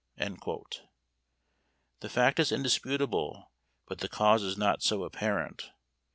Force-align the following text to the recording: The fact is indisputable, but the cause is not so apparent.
The 1.99 2.09
fact 2.09 2.39
is 2.39 2.51
indisputable, 2.51 3.51
but 3.87 3.99
the 3.99 4.09
cause 4.09 4.41
is 4.41 4.57
not 4.57 4.81
so 4.81 5.03
apparent. 5.03 5.69